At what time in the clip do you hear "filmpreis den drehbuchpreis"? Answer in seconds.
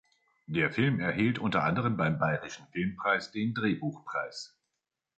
2.71-4.57